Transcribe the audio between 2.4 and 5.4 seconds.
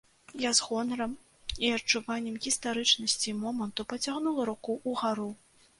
гістарычнасці моманту пацягнула руку ўгару.